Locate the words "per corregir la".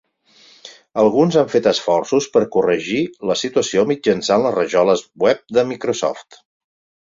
2.37-3.37